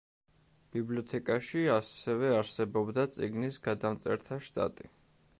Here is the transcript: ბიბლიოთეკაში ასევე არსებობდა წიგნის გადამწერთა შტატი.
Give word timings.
ბიბლიოთეკაში 0.75 1.59
ასევე 1.73 2.31
არსებობდა 2.37 3.05
წიგნის 3.17 3.59
გადამწერთა 3.69 4.39
შტატი. 4.49 4.89